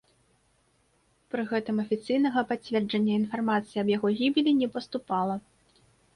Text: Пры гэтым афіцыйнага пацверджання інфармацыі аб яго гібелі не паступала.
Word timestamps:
Пры 1.33 1.43
гэтым 1.51 1.75
афіцыйнага 1.83 2.39
пацверджання 2.53 3.13
інфармацыі 3.21 3.77
аб 3.83 3.87
яго 3.97 4.07
гібелі 4.23 4.57
не 4.65 4.73
паступала. 4.79 5.35